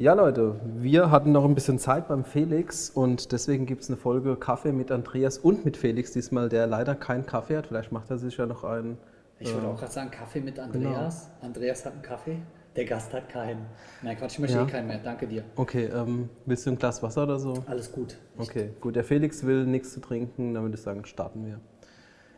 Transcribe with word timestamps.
Ja, 0.00 0.14
Leute, 0.14 0.58
wir 0.64 1.10
hatten 1.10 1.30
noch 1.30 1.44
ein 1.44 1.54
bisschen 1.54 1.78
Zeit 1.78 2.08
beim 2.08 2.24
Felix 2.24 2.88
und 2.88 3.32
deswegen 3.32 3.66
gibt 3.66 3.82
es 3.82 3.90
eine 3.90 3.98
Folge 3.98 4.34
Kaffee 4.36 4.72
mit 4.72 4.90
Andreas 4.90 5.36
und 5.36 5.66
mit 5.66 5.76
Felix 5.76 6.10
diesmal, 6.12 6.48
der 6.48 6.66
leider 6.66 6.94
keinen 6.94 7.26
Kaffee 7.26 7.58
hat. 7.58 7.66
Vielleicht 7.66 7.92
macht 7.92 8.08
er 8.08 8.16
sich 8.16 8.38
ja 8.38 8.46
noch 8.46 8.64
einen. 8.64 8.96
Ich 9.40 9.52
würde 9.52 9.66
äh, 9.66 9.70
auch 9.70 9.78
gerade 9.78 9.92
sagen, 9.92 10.10
Kaffee 10.10 10.40
mit 10.40 10.58
Andreas. 10.58 11.26
Genau. 11.26 11.46
Andreas 11.48 11.84
hat 11.84 11.92
einen 11.92 12.00
Kaffee, 12.00 12.38
der 12.76 12.86
Gast 12.86 13.12
hat 13.12 13.28
keinen. 13.28 13.66
Nein, 14.00 14.16
Quatsch, 14.16 14.32
ich 14.32 14.38
möchte 14.38 14.56
Ja. 14.56 14.64
eh 14.64 14.70
keinen 14.70 14.88
mehr. 14.88 15.00
Danke 15.04 15.26
dir. 15.26 15.44
Okay, 15.56 15.90
ähm, 15.94 16.30
willst 16.46 16.64
du 16.64 16.70
ein 16.70 16.78
Glas 16.78 17.02
Wasser 17.02 17.24
oder 17.24 17.38
so? 17.38 17.52
Alles 17.66 17.92
gut. 17.92 18.16
Okay, 18.38 18.70
gut. 18.80 18.96
Der 18.96 19.04
Felix 19.04 19.44
will 19.44 19.66
nichts 19.66 19.92
zu 19.92 20.00
trinken, 20.00 20.54
dann 20.54 20.62
würde 20.62 20.76
ich 20.76 20.82
sagen, 20.82 21.04
starten 21.04 21.44
wir. 21.44 21.60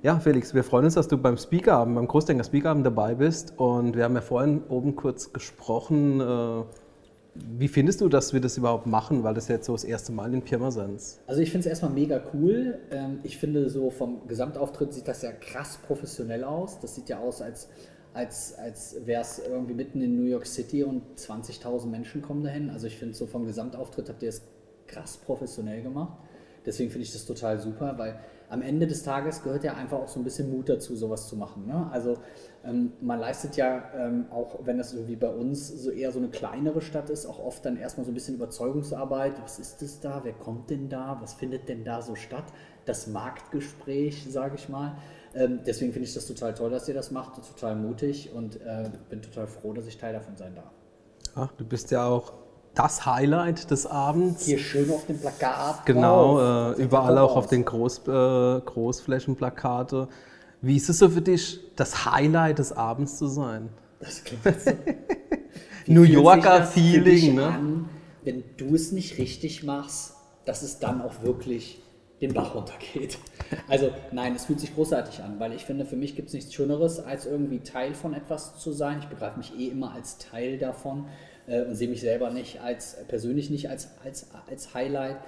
Ja, 0.02 0.18
Felix, 0.18 0.52
wir 0.52 0.64
freuen 0.64 0.86
uns, 0.86 0.94
dass 0.94 1.06
du 1.06 1.16
beim 1.16 1.36
Speakerabend, 1.36 1.94
beim 1.94 2.08
Großdenker 2.08 2.42
Speakerabend 2.42 2.84
dabei 2.84 3.14
bist. 3.14 3.56
Und 3.56 3.94
wir 3.94 4.02
haben 4.02 4.16
ja 4.16 4.20
vorhin 4.20 4.64
oben 4.68 4.96
kurz 4.96 5.32
gesprochen. 5.32 6.20
Äh, 6.20 6.64
wie 7.34 7.68
findest 7.68 8.00
du, 8.02 8.08
dass 8.08 8.34
wir 8.34 8.40
das 8.40 8.58
überhaupt 8.58 8.86
machen? 8.86 9.22
Weil 9.22 9.34
das 9.34 9.48
jetzt 9.48 9.66
so 9.66 9.72
das 9.72 9.84
erste 9.84 10.12
Mal 10.12 10.34
in 10.34 10.42
Pirmasens. 10.42 11.20
Also 11.26 11.40
ich 11.40 11.50
finde 11.50 11.60
es 11.60 11.66
erstmal 11.66 11.92
mega 11.92 12.22
cool. 12.34 12.78
Ähm, 12.90 13.20
Ich 13.22 13.38
finde 13.38 13.70
so 13.70 13.90
vom 13.90 14.26
Gesamtauftritt 14.28 14.92
sieht 14.92 15.08
das 15.08 15.22
ja 15.22 15.32
krass 15.32 15.78
professionell 15.86 16.44
aus. 16.44 16.78
Das 16.80 16.94
sieht 16.94 17.08
ja 17.08 17.18
aus, 17.20 17.40
als, 17.40 17.70
als, 18.12 18.54
als 18.58 18.96
wäre 19.06 19.22
es 19.22 19.38
irgendwie 19.38 19.74
mitten 19.74 20.02
in 20.02 20.16
New 20.16 20.28
York 20.28 20.46
City 20.46 20.84
und 20.84 21.02
20.000 21.16 21.86
Menschen 21.86 22.20
kommen 22.20 22.42
dahin. 22.42 22.68
Also 22.68 22.86
ich 22.86 22.98
finde 22.98 23.14
so 23.14 23.26
vom 23.26 23.46
Gesamtauftritt 23.46 24.10
habt 24.10 24.22
ihr 24.22 24.28
es 24.28 24.42
krass 24.86 25.16
professionell 25.16 25.82
gemacht. 25.82 26.18
Deswegen 26.66 26.90
finde 26.90 27.06
ich 27.06 27.12
das 27.12 27.24
total 27.24 27.58
super, 27.58 27.94
weil 27.96 28.20
am 28.52 28.60
Ende 28.60 28.86
des 28.86 29.02
Tages 29.02 29.42
gehört 29.42 29.64
ja 29.64 29.74
einfach 29.74 29.98
auch 29.98 30.08
so 30.08 30.20
ein 30.20 30.24
bisschen 30.24 30.50
Mut 30.50 30.68
dazu, 30.68 30.94
sowas 30.94 31.26
zu 31.26 31.36
machen. 31.36 31.66
Ne? 31.66 31.88
Also 31.90 32.18
ähm, 32.64 32.92
man 33.00 33.18
leistet 33.18 33.56
ja 33.56 33.90
ähm, 33.96 34.26
auch, 34.30 34.60
wenn 34.64 34.76
das 34.76 34.90
so 34.90 35.08
wie 35.08 35.16
bei 35.16 35.30
uns 35.30 35.68
so 35.68 35.90
eher 35.90 36.12
so 36.12 36.18
eine 36.18 36.28
kleinere 36.28 36.82
Stadt 36.82 37.08
ist, 37.08 37.24
auch 37.24 37.38
oft 37.38 37.64
dann 37.64 37.78
erstmal 37.78 38.04
so 38.04 38.10
ein 38.10 38.14
bisschen 38.14 38.34
Überzeugungsarbeit. 38.34 39.42
Was 39.42 39.58
ist 39.58 39.80
das 39.80 40.00
da? 40.00 40.20
Wer 40.22 40.34
kommt 40.34 40.68
denn 40.68 40.90
da? 40.90 41.16
Was 41.22 41.32
findet 41.32 41.66
denn 41.70 41.82
da 41.82 42.02
so 42.02 42.14
statt? 42.14 42.44
Das 42.84 43.06
Marktgespräch, 43.06 44.26
sage 44.28 44.56
ich 44.56 44.68
mal. 44.68 44.98
Ähm, 45.34 45.60
deswegen 45.66 45.94
finde 45.94 46.06
ich 46.06 46.12
das 46.12 46.26
total 46.26 46.52
toll, 46.52 46.68
dass 46.68 46.86
ihr 46.86 46.94
das 46.94 47.10
macht, 47.10 47.36
total 47.36 47.74
mutig 47.74 48.34
und 48.34 48.60
äh, 48.60 48.90
bin 49.08 49.22
total 49.22 49.46
froh, 49.46 49.72
dass 49.72 49.86
ich 49.86 49.96
Teil 49.96 50.12
davon 50.12 50.36
sein 50.36 50.54
darf. 50.54 50.72
Ach, 51.34 51.52
du 51.52 51.64
bist 51.64 51.90
ja 51.90 52.04
auch 52.06 52.34
das 52.74 53.04
Highlight 53.04 53.70
des 53.70 53.86
Abends. 53.86 54.44
Hier 54.46 54.58
schön 54.58 54.90
auf 54.90 55.06
dem 55.06 55.18
Plakat. 55.18 55.84
Genau, 55.86 56.72
äh, 56.72 56.82
überall 56.82 57.18
auch 57.18 57.36
auf 57.36 57.46
den 57.46 57.64
Groß, 57.64 57.98
äh, 58.08 58.60
Großflächenplakate. 58.60 60.08
Wie 60.60 60.76
ist 60.76 60.88
es 60.88 60.98
so 60.98 61.08
für 61.08 61.20
dich, 61.20 61.60
das 61.76 62.04
Highlight 62.04 62.58
des 62.58 62.72
Abends 62.72 63.18
zu 63.18 63.26
sein? 63.26 63.68
Das 64.00 64.24
klingt 64.24 64.44
jetzt 64.44 64.64
so. 64.64 64.72
New 65.86 66.02
Yorker 66.02 66.64
Feeling, 66.64 67.34
ne? 67.34 67.46
An, 67.46 67.88
wenn 68.24 68.44
du 68.56 68.74
es 68.74 68.92
nicht 68.92 69.18
richtig 69.18 69.64
machst, 69.64 70.14
dass 70.44 70.62
es 70.62 70.78
dann 70.78 71.02
auch 71.02 71.22
wirklich 71.22 71.82
den 72.22 72.32
Bach 72.32 72.54
runtergeht. 72.54 73.18
Also 73.68 73.90
nein, 74.12 74.34
es 74.34 74.46
fühlt 74.46 74.60
sich 74.60 74.74
großartig 74.74 75.22
an, 75.22 75.38
weil 75.38 75.52
ich 75.52 75.64
finde, 75.64 75.84
für 75.84 75.96
mich 75.96 76.16
gibt 76.16 76.28
es 76.28 76.34
nichts 76.34 76.54
Schöneres, 76.54 77.00
als 77.00 77.26
irgendwie 77.26 77.60
Teil 77.60 77.94
von 77.94 78.14
etwas 78.14 78.58
zu 78.58 78.72
sein. 78.72 79.00
Ich 79.00 79.08
begreife 79.08 79.36
mich 79.36 79.52
eh 79.58 79.68
immer 79.68 79.92
als 79.92 80.18
Teil 80.18 80.56
davon 80.56 81.06
äh, 81.46 81.62
und 81.62 81.74
sehe 81.74 81.88
mich 81.88 82.00
selber 82.00 82.30
nicht 82.30 82.62
als 82.62 82.96
persönlich 83.08 83.50
nicht 83.50 83.68
als, 83.68 83.90
als, 84.02 84.28
als 84.48 84.72
Highlight. 84.72 85.18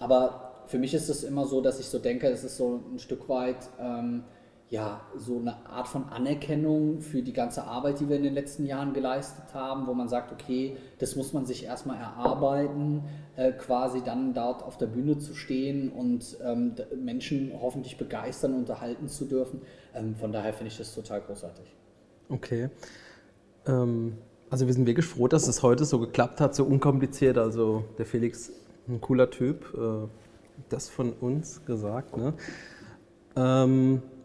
Aber 0.00 0.64
für 0.66 0.78
mich 0.78 0.94
ist 0.94 1.08
es 1.08 1.22
immer 1.22 1.46
so, 1.46 1.60
dass 1.60 1.78
ich 1.78 1.86
so 1.86 1.98
denke, 1.98 2.28
es 2.28 2.42
ist 2.42 2.56
so 2.56 2.82
ein 2.92 2.98
Stück 2.98 3.28
weit 3.28 3.68
ähm, 3.80 4.24
ja, 4.70 5.00
so 5.16 5.38
eine 5.38 5.66
Art 5.66 5.88
von 5.88 6.10
Anerkennung 6.10 7.00
für 7.00 7.22
die 7.22 7.32
ganze 7.32 7.64
Arbeit, 7.64 8.00
die 8.00 8.08
wir 8.08 8.16
in 8.16 8.22
den 8.22 8.34
letzten 8.34 8.66
Jahren 8.66 8.92
geleistet 8.92 9.54
haben, 9.54 9.86
wo 9.86 9.94
man 9.94 10.08
sagt, 10.08 10.30
okay, 10.30 10.76
das 10.98 11.16
muss 11.16 11.32
man 11.32 11.46
sich 11.46 11.64
erstmal 11.64 11.96
erarbeiten, 11.96 13.02
äh, 13.36 13.52
quasi 13.52 14.02
dann 14.02 14.34
dort 14.34 14.62
auf 14.62 14.76
der 14.76 14.86
Bühne 14.86 15.18
zu 15.18 15.34
stehen 15.34 15.90
und 15.90 16.36
ähm, 16.44 16.74
Menschen 17.02 17.52
hoffentlich 17.58 17.96
begeistern, 17.96 18.54
unterhalten 18.54 19.08
zu 19.08 19.24
dürfen. 19.24 19.62
Ähm, 19.94 20.16
von 20.16 20.32
daher 20.32 20.52
finde 20.52 20.68
ich 20.68 20.76
das 20.76 20.94
total 20.94 21.22
großartig. 21.22 21.64
Okay. 22.28 22.68
Ähm, 23.66 24.18
also 24.50 24.66
wir 24.66 24.74
sind 24.74 24.86
wirklich 24.86 25.06
froh, 25.06 25.28
dass 25.28 25.48
es 25.48 25.62
heute 25.62 25.86
so 25.86 25.98
geklappt 25.98 26.42
hat, 26.42 26.54
so 26.54 26.64
unkompliziert. 26.64 27.38
Also 27.38 27.84
der 27.96 28.04
Felix, 28.04 28.52
ein 28.86 29.00
cooler 29.00 29.30
Typ, 29.30 29.74
äh, 29.74 30.08
das 30.68 30.90
von 30.90 31.14
uns 31.14 31.64
gesagt. 31.64 32.16
Ne? 32.18 32.34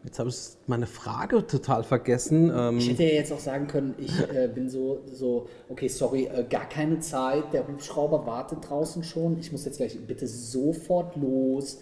Jetzt 0.03 0.19
habe 0.19 0.29
ich 0.29 0.35
meine 0.67 0.85
Frage 0.85 1.47
total 1.47 1.83
vergessen. 1.83 2.51
Ähm, 2.53 2.77
Ich 2.77 2.89
hätte 2.89 3.03
ja 3.03 3.13
jetzt 3.13 3.31
auch 3.31 3.39
sagen 3.39 3.67
können, 3.67 3.95
ich 3.97 4.11
äh, 4.35 4.49
bin 4.53 4.69
so, 4.69 5.01
so, 5.11 5.47
okay, 5.69 5.87
sorry, 5.87 6.25
äh, 6.25 6.43
gar 6.49 6.67
keine 6.67 6.99
Zeit, 6.99 7.53
der 7.53 7.67
Hubschrauber 7.67 8.25
wartet 8.25 8.69
draußen 8.69 9.03
schon, 9.03 9.37
ich 9.39 9.51
muss 9.51 9.63
jetzt 9.65 9.77
gleich 9.77 9.97
bitte 10.05 10.27
sofort 10.27 11.15
los. 11.15 11.79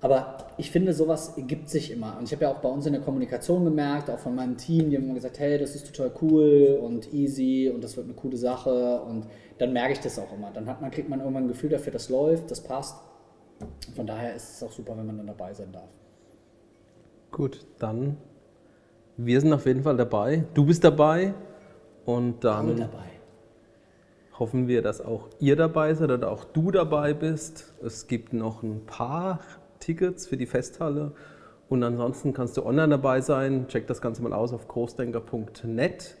Aber 0.00 0.48
ich 0.58 0.70
finde, 0.70 0.92
sowas 0.92 1.36
ergibt 1.36 1.68
sich 1.68 1.90
immer. 1.90 2.16
Und 2.18 2.24
ich 2.24 2.32
habe 2.32 2.44
ja 2.44 2.52
auch 2.52 2.60
bei 2.60 2.68
uns 2.68 2.86
in 2.86 2.92
der 2.92 3.02
Kommunikation 3.02 3.64
gemerkt, 3.64 4.08
auch 4.10 4.18
von 4.18 4.34
meinem 4.34 4.56
Team, 4.56 4.90
die 4.90 4.96
haben 4.96 5.04
immer 5.04 5.14
gesagt, 5.14 5.38
hey, 5.40 5.58
das 5.58 5.74
ist 5.74 5.92
total 5.92 6.12
cool 6.22 6.78
und 6.80 7.12
easy 7.12 7.72
und 7.74 7.82
das 7.82 7.96
wird 7.96 8.06
eine 8.06 8.14
coole 8.14 8.36
Sache. 8.36 9.00
Und 9.02 9.26
dann 9.58 9.72
merke 9.72 9.94
ich 9.94 10.00
das 10.00 10.18
auch 10.18 10.32
immer. 10.32 10.50
Dann 10.52 10.66
hat 10.68 10.80
man, 10.80 10.90
kriegt 10.90 11.08
man 11.08 11.20
irgendwann 11.20 11.44
ein 11.44 11.48
Gefühl 11.48 11.70
dafür, 11.70 11.92
das 11.92 12.08
läuft, 12.08 12.50
das 12.50 12.60
passt. 12.62 12.98
Von 13.96 14.06
daher 14.06 14.36
ist 14.36 14.56
es 14.56 14.62
auch 14.62 14.70
super, 14.70 14.96
wenn 14.96 15.06
man 15.06 15.16
dann 15.16 15.26
dabei 15.26 15.52
sein 15.54 15.72
darf. 15.72 15.88
Gut, 17.30 17.66
dann 17.78 18.16
wir 19.16 19.40
sind 19.40 19.52
auf 19.52 19.64
jeden 19.64 19.82
Fall 19.82 19.96
dabei. 19.96 20.44
Du 20.52 20.66
bist 20.66 20.84
dabei 20.84 21.32
und 22.04 22.44
dann 22.44 22.76
dabei. 22.76 23.08
hoffen 24.38 24.68
wir, 24.68 24.82
dass 24.82 25.00
auch 25.00 25.28
ihr 25.38 25.56
dabei 25.56 25.94
seid 25.94 26.10
oder 26.10 26.30
auch 26.30 26.44
du 26.44 26.70
dabei 26.70 27.14
bist. 27.14 27.72
Es 27.82 28.08
gibt 28.08 28.34
noch 28.34 28.62
ein 28.62 28.84
paar 28.84 29.40
Tickets 29.80 30.26
für 30.26 30.36
die 30.36 30.44
Festhalle 30.44 31.12
und 31.70 31.82
ansonsten 31.82 32.34
kannst 32.34 32.58
du 32.58 32.66
online 32.66 32.88
dabei 32.88 33.22
sein. 33.22 33.68
Check 33.68 33.86
das 33.86 34.02
Ganze 34.02 34.22
mal 34.22 34.34
aus 34.34 34.52
auf 34.52 34.68
großdenker.net 34.68 36.16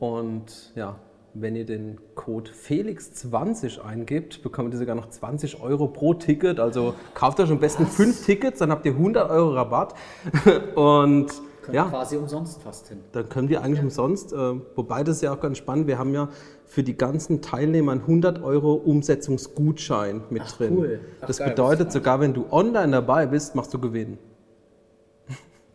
und 0.00 0.72
ja, 0.74 0.98
wenn 1.34 1.56
ihr 1.56 1.64
den 1.64 1.98
Code 2.14 2.50
Felix20 2.50 3.80
eingibt, 3.82 4.42
bekommt 4.42 4.74
ihr 4.74 4.78
sogar 4.78 4.94
noch 4.94 5.08
20 5.08 5.62
Euro 5.62 5.88
pro 5.88 6.14
Ticket. 6.14 6.60
Also 6.60 6.94
kauft 7.14 7.40
euch 7.40 7.50
am 7.50 7.58
besten 7.58 7.86
fünf 7.86 8.24
Tickets, 8.24 8.58
dann 8.58 8.70
habt 8.70 8.84
ihr 8.84 8.92
100 8.92 9.30
Euro 9.30 9.54
Rabatt. 9.54 9.94
Und 10.74 11.32
Können 11.62 11.74
ja, 11.74 11.84
quasi 11.84 12.16
umsonst 12.16 12.60
fast 12.62 12.88
hin. 12.88 12.98
dann 13.12 13.28
können 13.28 13.48
die 13.48 13.56
eigentlich 13.56 13.82
umsonst, 13.82 14.32
äh, 14.32 14.36
wobei 14.74 15.04
das 15.04 15.16
ist 15.16 15.22
ja 15.22 15.32
auch 15.32 15.40
ganz 15.40 15.58
spannend, 15.58 15.86
wir 15.86 15.96
haben 15.96 16.12
ja 16.12 16.28
für 16.66 16.82
die 16.82 16.96
ganzen 16.96 17.40
Teilnehmer 17.40 17.92
einen 17.92 18.00
100 18.00 18.42
Euro 18.42 18.74
Umsetzungsgutschein 18.74 20.22
mit 20.30 20.42
Ach, 20.44 20.56
drin. 20.56 20.76
cool. 20.76 21.00
Ach, 21.20 21.26
das 21.28 21.38
geil, 21.38 21.50
bedeutet, 21.50 21.92
sogar 21.92 22.20
wenn 22.20 22.34
du 22.34 22.46
online 22.50 22.90
dabei 22.92 23.26
bist, 23.26 23.54
machst 23.54 23.72
du 23.72 23.78
Gewinn. 23.78 24.18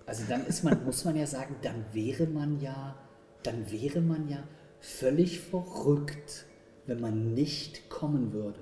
Also 0.06 0.24
dann 0.30 0.46
ist 0.46 0.64
man, 0.64 0.78
muss 0.86 1.04
man 1.04 1.16
ja 1.16 1.26
sagen, 1.26 1.56
dann 1.62 1.86
wäre 1.94 2.28
man 2.28 2.60
ja, 2.60 2.96
dann 3.44 3.72
wäre 3.72 4.02
man 4.02 4.28
ja 4.30 4.40
völlig 4.88 5.42
verrückt, 5.42 6.46
wenn 6.86 7.02
man 7.02 7.34
nicht 7.34 7.90
kommen 7.90 8.32
würde. 8.32 8.60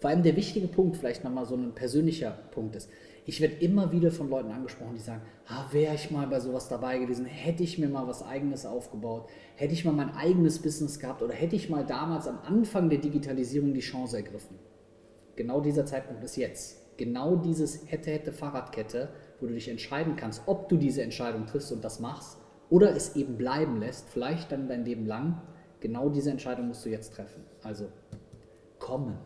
Vor 0.00 0.10
allem 0.10 0.22
der 0.22 0.36
wichtige 0.36 0.68
Punkt, 0.68 0.96
vielleicht 0.96 1.24
nochmal 1.24 1.46
so 1.46 1.54
ein 1.54 1.74
persönlicher 1.74 2.30
Punkt 2.50 2.76
ist. 2.76 2.90
Ich 3.24 3.40
werde 3.40 3.54
immer 3.54 3.90
wieder 3.92 4.10
von 4.10 4.28
Leuten 4.28 4.50
angesprochen, 4.50 4.96
die 4.96 5.00
sagen, 5.00 5.22
ah, 5.46 5.66
wäre 5.70 5.94
ich 5.94 6.10
mal 6.10 6.26
bei 6.26 6.40
sowas 6.40 6.68
dabei 6.68 6.98
gewesen, 6.98 7.24
hätte 7.24 7.62
ich 7.62 7.78
mir 7.78 7.88
mal 7.88 8.06
was 8.06 8.22
eigenes 8.22 8.66
aufgebaut, 8.66 9.28
hätte 9.54 9.72
ich 9.72 9.84
mal 9.84 9.92
mein 9.92 10.14
eigenes 10.14 10.60
Business 10.60 10.98
gehabt 10.98 11.22
oder 11.22 11.32
hätte 11.32 11.56
ich 11.56 11.70
mal 11.70 11.86
damals 11.86 12.26
am 12.26 12.40
Anfang 12.40 12.90
der 12.90 12.98
Digitalisierung 12.98 13.72
die 13.72 13.80
Chance 13.80 14.16
ergriffen. 14.16 14.58
Genau 15.36 15.60
dieser 15.60 15.86
Zeitpunkt 15.86 16.22
ist 16.22 16.36
jetzt. 16.36 16.98
Genau 16.98 17.36
dieses 17.36 17.90
hätte, 17.90 18.10
hätte 18.10 18.32
Fahrradkette, 18.32 19.08
wo 19.40 19.46
du 19.46 19.54
dich 19.54 19.68
entscheiden 19.68 20.16
kannst, 20.16 20.42
ob 20.46 20.68
du 20.68 20.76
diese 20.76 21.02
Entscheidung 21.02 21.46
triffst 21.46 21.72
und 21.72 21.82
das 21.82 22.00
machst 22.00 22.38
oder 22.68 22.96
es 22.96 23.16
eben 23.16 23.36
bleiben 23.36 23.80
lässt, 23.80 24.08
vielleicht 24.08 24.50
dann 24.50 24.66
dein 24.66 24.84
Leben 24.84 25.06
lang. 25.06 25.40
Genau 25.82 26.08
diese 26.08 26.30
Entscheidung 26.30 26.68
musst 26.68 26.84
du 26.84 26.90
jetzt 26.90 27.12
treffen. 27.12 27.42
Also 27.60 27.88
kommen 28.78 29.18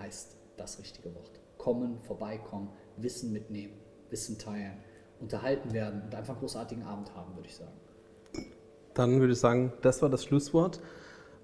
heißt 0.00 0.36
das 0.56 0.80
richtige 0.80 1.14
Wort. 1.14 1.30
Kommen, 1.58 2.00
vorbeikommen, 2.02 2.70
Wissen 2.96 3.32
mitnehmen, 3.32 3.74
Wissen 4.10 4.36
teilen, 4.36 4.78
unterhalten 5.20 5.72
werden 5.72 6.02
und 6.02 6.12
einfach 6.12 6.34
einen 6.34 6.40
großartigen 6.40 6.82
Abend 6.82 7.14
haben, 7.14 7.36
würde 7.36 7.48
ich 7.48 7.54
sagen. 7.54 7.70
Dann 8.94 9.20
würde 9.20 9.32
ich 9.32 9.38
sagen, 9.38 9.72
das 9.82 10.02
war 10.02 10.10
das 10.10 10.24
Schlusswort. 10.24 10.80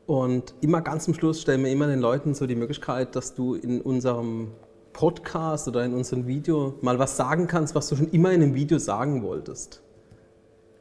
Und 0.07 0.55
immer 0.61 0.83
ganz 0.83 1.05
zum 1.05 1.15
Schluss 1.15 1.41
stellen 1.41 1.63
wir 1.63 1.71
immer 1.71 1.87
den 1.87 2.01
Leuten 2.01 2.35
so 2.35 2.49
die 2.49 2.57
Möglichkeit, 2.57 3.15
dass 3.15 3.35
du 3.35 3.55
in 3.55 3.81
unserem 3.81 4.51
Podcast 4.93 5.69
oder 5.69 5.85
in 5.85 5.95
unserem 5.95 6.27
Video 6.27 6.75
mal 6.81 6.99
was 6.99 7.17
sagen 7.17 7.47
kannst, 7.47 7.77
was 7.77 7.89
du 7.91 7.95
schon 7.95 8.11
immer 8.11 8.33
in 8.33 8.43
einem 8.43 8.55
Video 8.57 8.79
sagen 8.79 9.23
wolltest. 9.23 9.85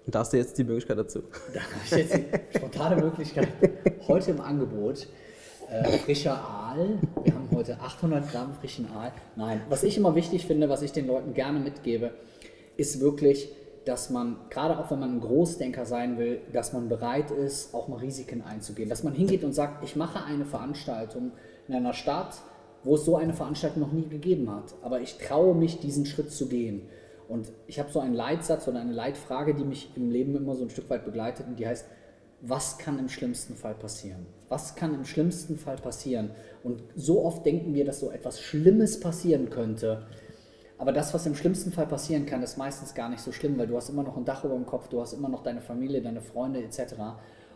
Und 0.08 0.16
da 0.16 0.20
hast 0.20 0.32
du 0.32 0.38
jetzt 0.38 0.58
die 0.58 0.64
Möglichkeit 0.64 0.98
dazu. 0.98 1.22
Da 1.54 1.60
habe 1.60 1.72
ich 1.84 1.92
jetzt 1.92 2.16
die 2.16 2.58
spontane 2.58 2.96
Möglichkeit. 2.96 3.50
Heute 4.08 4.32
im 4.32 4.40
Angebot 4.40 5.06
äh, 5.70 5.84
frischer 5.98 6.34
Aal. 6.34 6.98
Wir 7.26 7.34
haben 7.34 7.50
heute 7.54 7.78
800 7.78 8.32
Gramm 8.32 8.54
frischen 8.54 8.90
Aal. 8.90 9.12
Nein, 9.36 9.60
was 9.68 9.84
ich 9.84 9.98
immer 9.98 10.16
wichtig 10.16 10.48
finde, 10.48 10.70
was 10.70 10.82
ich 10.82 10.94
den 10.94 11.08
Leuten 11.08 11.34
gerne 11.34 11.60
mitgebe, 11.60 12.12
ist 12.78 13.02
wirklich 13.02 13.50
dass 13.84 14.10
man, 14.10 14.36
gerade 14.50 14.78
auch 14.78 14.92
wenn 14.92 15.00
man 15.00 15.16
ein 15.16 15.22
Großdenker 15.22 15.86
sein 15.86 16.18
will, 16.18 16.42
dass 16.52 16.74
man 16.74 16.90
bereit 16.90 17.32
ist, 17.32 17.74
auch 17.74 17.88
mal 17.88 18.00
Risiken 18.00 18.42
einzugehen. 18.42 18.90
Dass 18.90 19.04
man 19.04 19.14
hingeht 19.14 19.46
und 19.46 19.54
sagt, 19.54 19.82
ich 19.82 19.96
mache 19.96 20.26
eine 20.26 20.44
Veranstaltung 20.44 21.32
in 21.70 21.74
einer 21.74 21.94
Stadt, 21.94 22.36
wo 22.84 22.96
es 22.96 23.06
so 23.06 23.16
eine 23.16 23.34
Veranstaltung 23.34 23.82
noch 23.82 23.94
nie 23.94 24.10
gegeben 24.10 24.52
hat. 24.52 24.74
Aber 24.82 25.00
ich 25.00 25.18
traue 25.18 25.56
mich, 25.56 25.80
diesen 25.80 26.06
Schritt 26.06 26.32
zu 26.32 26.48
gehen. 26.48 26.82
Und 27.28 27.52
ich 27.68 27.80
habe 27.80 27.92
so 27.92 28.00
einen 28.00 28.14
Leitsatz 28.14 28.68
oder 28.68 28.80
eine 28.80 28.94
Leitfrage, 28.94 29.54
die 29.54 29.66
mich 29.66 29.92
im 29.96 30.10
Leben 30.10 30.36
immer 30.36 30.56
so 30.56 30.64
ein 30.64 30.70
Stück 30.70 30.90
weit 30.90 31.06
begleitet 31.06 31.48
und 31.48 31.60
die 31.60 31.68
heißt, 31.68 31.86
was 32.42 32.78
kann 32.78 33.00
im 33.00 33.10
schlimmsten 33.10 33.56
Fall 33.56 33.74
passieren? 33.74 34.28
Was 34.48 34.76
kann 34.76 34.94
im 34.94 35.06
schlimmsten 35.06 35.58
Fall 35.58 35.78
passieren? 35.78 36.32
Und 36.64 36.84
so 36.96 37.26
oft 37.26 37.46
denken 37.46 37.74
wir, 37.74 37.84
dass 37.84 38.00
so 38.00 38.12
etwas 38.12 38.40
Schlimmes 38.40 39.00
passieren 39.00 39.50
könnte. 39.50 40.06
Aber 40.78 40.92
das, 40.92 41.14
was 41.14 41.26
im 41.26 41.36
schlimmsten 41.36 41.72
Fall 41.72 41.88
passieren 41.88 42.28
kann, 42.28 42.44
ist 42.44 42.58
meistens 42.58 42.94
gar 42.94 43.10
nicht 43.10 43.22
so 43.22 43.32
schlimm, 43.32 43.58
weil 43.58 43.66
du 43.66 43.76
hast 43.76 43.90
immer 43.90 44.04
noch 44.04 44.16
ein 44.16 44.26
Dach 44.26 44.44
über 44.44 44.54
dem 44.54 44.68
Kopf, 44.68 44.88
du 44.88 45.02
hast 45.02 45.14
immer 45.14 45.30
noch 45.30 45.42
deine 45.42 45.62
Familie, 45.62 46.02
deine 46.02 46.22
Freunde 46.22 46.62
etc. 46.62 46.94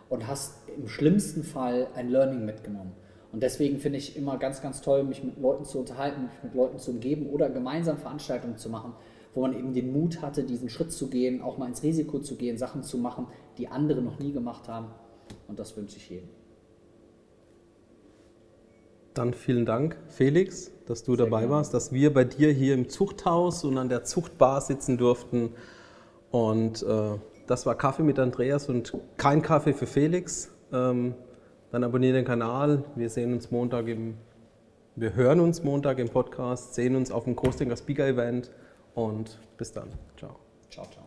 und 0.10 0.28
hast 0.28 0.56
im 0.76 0.88
schlimmsten 0.88 1.44
Fall 1.44 1.88
ein 1.94 2.10
Learning 2.10 2.44
mitgenommen. 2.46 2.94
Und 3.32 3.44
deswegen 3.44 3.80
finde 3.80 4.00
ich 4.00 4.18
immer 4.18 4.38
ganz, 4.38 4.62
ganz 4.62 4.82
toll, 4.82 5.04
mich 5.04 5.24
mit 5.24 5.40
Leuten 5.40 5.64
zu 5.64 5.80
unterhalten, 5.80 6.24
mich 6.24 6.44
mit 6.44 6.56
Leuten 6.56 6.80
zu 6.80 6.92
umgeben 6.92 7.30
oder 7.30 7.50
gemeinsam 7.50 7.98
Veranstaltungen 7.98 8.58
zu 8.58 8.70
machen, 8.70 8.94
wo 9.34 9.42
man 9.42 9.58
eben 9.58 9.74
den 9.74 9.94
Mut 9.94 10.22
hatte, 10.22 10.44
diesen 10.44 10.70
Schritt 10.70 10.92
zu 10.92 11.10
gehen, 11.10 11.42
auch 11.42 11.58
mal 11.58 11.68
ins 11.68 11.84
Risiko 11.84 12.20
zu 12.20 12.36
gehen, 12.36 12.58
Sachen 12.58 12.84
zu 12.84 12.98
machen, 12.98 13.28
die 13.58 13.68
andere 13.68 14.02
noch 14.02 14.20
nie 14.20 14.32
gemacht 14.32 14.68
haben. 14.68 14.88
Und 15.48 15.60
das 15.60 15.76
wünsche 15.78 15.98
ich 15.98 16.10
jedem. 16.10 16.30
Dann 19.14 19.34
vielen 19.34 19.66
Dank, 19.66 19.98
Felix, 20.08 20.72
dass 20.86 21.04
du 21.04 21.16
Sehr 21.16 21.26
dabei 21.26 21.42
gerne. 21.42 21.54
warst, 21.54 21.74
dass 21.74 21.92
wir 21.92 22.14
bei 22.14 22.24
dir 22.24 22.52
hier 22.52 22.74
im 22.74 22.88
Zuchthaus 22.88 23.66
und 23.66 23.78
an 23.78 23.90
der 23.90 24.04
Zuchtbar 24.04 24.62
sitzen 24.62 24.98
durften. 24.98 25.52
Und 26.32 26.84
äh, 26.84 27.18
das 27.48 27.66
war 27.66 27.76
Kaffee 27.76 28.04
mit 28.04 28.20
Andreas 28.20 28.70
und 28.70 28.94
kein 29.18 29.42
Kaffee 29.42 29.74
für 29.74 29.86
Felix. 29.86 30.50
Ähm, 30.72 31.16
dann 31.72 31.84
abonniere 31.84 32.14
den 32.14 32.26
Kanal. 32.26 32.86
Wir 32.96 33.10
sehen 33.10 33.34
uns 33.34 33.52
Montag 33.52 33.88
im, 33.88 34.16
wir 34.96 35.14
hören 35.16 35.42
uns 35.42 35.62
Montag 35.64 36.00
im 36.00 36.08
Podcast, 36.08 36.74
sehen 36.74 36.96
uns 36.96 37.12
auf 37.12 37.26
dem 37.26 37.36
Coastinger 37.36 37.76
Speaker 37.76 38.08
Event 38.08 38.50
und 38.96 39.40
bis 39.58 39.72
dann. 39.72 39.90
Ciao. 40.18 40.40
Ciao, 40.70 40.86
ciao. 40.90 41.01